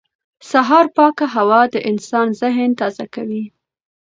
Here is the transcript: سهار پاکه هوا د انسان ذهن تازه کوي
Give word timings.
سهار 0.49 0.85
پاکه 0.95 1.25
هوا 1.35 1.61
د 1.73 1.75
انسان 1.89 2.27
ذهن 2.41 2.69
تازه 2.81 3.05
کوي 3.15 3.45